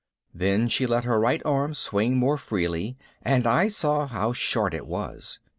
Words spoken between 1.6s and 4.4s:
swing more freely and I saw how